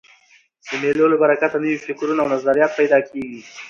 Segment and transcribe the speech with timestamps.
[0.67, 3.39] د مېلو له برکته نوي فکرونه او نظریات پیدا کېږي.